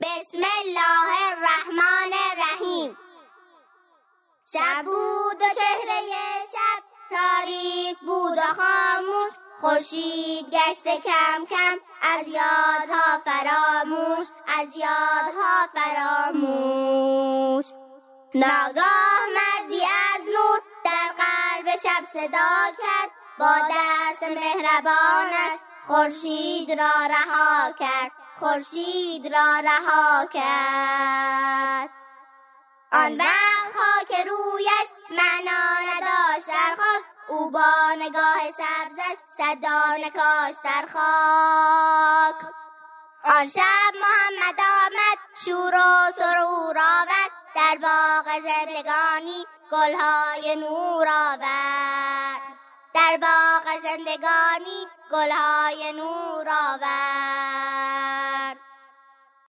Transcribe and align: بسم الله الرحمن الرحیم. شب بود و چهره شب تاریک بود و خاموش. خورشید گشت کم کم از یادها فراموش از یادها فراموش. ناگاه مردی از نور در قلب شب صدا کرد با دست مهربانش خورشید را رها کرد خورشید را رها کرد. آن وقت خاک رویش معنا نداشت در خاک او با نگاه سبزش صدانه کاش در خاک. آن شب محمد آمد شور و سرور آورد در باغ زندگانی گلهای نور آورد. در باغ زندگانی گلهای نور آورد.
بسم 0.00 0.42
الله 0.60 1.08
الرحمن 1.30 2.12
الرحیم. 2.30 2.96
شب 4.52 4.84
بود 4.84 5.36
و 5.36 5.44
چهره 5.54 6.00
شب 6.52 6.82
تاریک 7.10 7.98
بود 7.98 8.38
و 8.38 8.40
خاموش. 8.40 9.32
خورشید 9.60 10.46
گشت 10.50 10.84
کم 10.84 11.46
کم 11.50 11.78
از 12.02 12.28
یادها 12.28 13.22
فراموش 13.24 14.26
از 14.58 14.68
یادها 14.76 15.68
فراموش. 15.74 17.66
ناگاه 18.34 19.20
مردی 19.34 19.82
از 19.82 20.20
نور 20.20 20.60
در 20.84 21.08
قلب 21.18 21.76
شب 21.76 22.04
صدا 22.12 22.72
کرد 22.78 23.10
با 23.38 23.54
دست 23.70 24.22
مهربانش 24.22 25.39
خورشید 25.90 26.80
را 26.80 27.06
رها 27.06 27.72
کرد 27.72 28.12
خورشید 28.40 29.34
را 29.34 29.60
رها 29.64 30.24
کرد. 30.24 31.90
آن 32.92 33.16
وقت 33.16 33.72
خاک 33.74 34.26
رویش 34.26 34.88
معنا 35.10 35.94
نداشت 35.94 36.46
در 36.46 36.76
خاک 36.76 37.04
او 37.28 37.50
با 37.50 37.94
نگاه 37.98 38.38
سبزش 38.46 39.16
صدانه 39.36 40.10
کاش 40.10 40.56
در 40.64 40.86
خاک. 40.92 42.34
آن 43.24 43.46
شب 43.48 43.92
محمد 44.00 44.60
آمد 44.60 45.18
شور 45.44 45.74
و 45.74 46.12
سرور 46.16 46.78
آورد 46.78 47.30
در 47.54 47.78
باغ 47.82 48.26
زندگانی 48.40 49.46
گلهای 49.70 50.56
نور 50.56 51.08
آورد. 51.08 52.50
در 52.94 53.16
باغ 53.16 53.80
زندگانی 53.82 54.59
گلهای 55.12 55.92
نور 55.96 56.48
آورد. 56.48 57.89